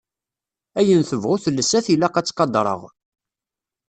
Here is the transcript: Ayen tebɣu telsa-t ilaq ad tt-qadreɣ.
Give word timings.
Ayen 0.79 1.01
tebɣu 1.09 1.35
telsa-t 1.43 1.87
ilaq 1.93 2.15
ad 2.15 2.25
tt-qadreɣ. 2.25 2.81